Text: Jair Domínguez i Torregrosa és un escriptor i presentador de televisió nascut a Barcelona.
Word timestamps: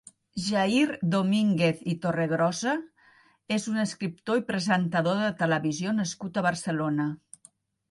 Jair 0.43 0.93
Domínguez 1.15 1.83
i 1.93 1.93
Torregrosa 2.05 2.73
és 3.59 3.69
un 3.73 3.83
escriptor 3.83 4.41
i 4.41 4.45
presentador 4.49 5.23
de 5.27 5.31
televisió 5.45 5.97
nascut 6.01 6.43
a 6.43 6.47
Barcelona. 6.51 7.11